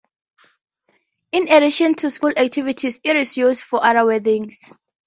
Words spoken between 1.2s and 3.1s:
In addition to school activities